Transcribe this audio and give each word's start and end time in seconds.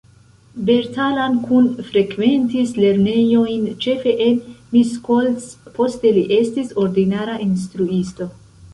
Bertalan 0.69 1.35
Kun 1.49 1.67
frekventis 1.89 2.73
lernejojn 2.85 3.69
ĉefe 3.87 4.17
en 4.31 4.41
Miskolc, 4.75 5.49
poste 5.79 6.17
li 6.19 6.27
estis 6.43 6.77
ordinara 6.87 7.41
instruisto. 7.51 8.33